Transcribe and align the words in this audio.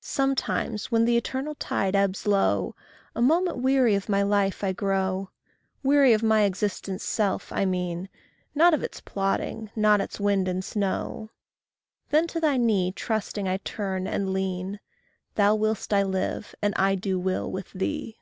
Sometimes, 0.00 0.90
when 0.90 1.04
the 1.04 1.18
eternal 1.18 1.54
tide 1.54 1.94
ebbs 1.94 2.26
low, 2.26 2.74
A 3.14 3.20
moment 3.20 3.58
weary 3.58 3.94
of 3.94 4.08
my 4.08 4.22
life 4.22 4.64
I 4.64 4.72
grow 4.72 5.28
Weary 5.82 6.14
of 6.14 6.22
my 6.22 6.44
existence' 6.44 7.04
self, 7.04 7.52
I 7.52 7.66
mean, 7.66 8.08
Not 8.54 8.72
of 8.72 8.82
its 8.82 9.02
plodding, 9.02 9.70
not 9.76 10.00
its 10.00 10.18
wind 10.18 10.48
and 10.48 10.64
snow 10.64 11.28
Then 12.08 12.26
to 12.28 12.40
thy 12.40 12.56
knee 12.56 12.90
trusting 12.90 13.46
I 13.46 13.58
turn, 13.58 14.06
and 14.06 14.32
lean: 14.32 14.80
Thou 15.34 15.54
will'st 15.54 15.92
I 15.92 16.02
live, 16.04 16.54
and 16.62 16.72
I 16.78 16.94
do 16.94 17.18
will 17.20 17.52
with 17.52 17.70
thee. 17.72 18.18